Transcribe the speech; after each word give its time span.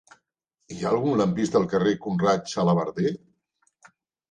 Hi 0.75 0.79
ha 0.83 0.87
algun 0.91 1.19
lampista 1.21 1.61
al 1.61 1.69
carrer 1.75 1.93
de 1.97 2.01
Conrad 2.07 2.51
Xalabarder? 2.55 3.15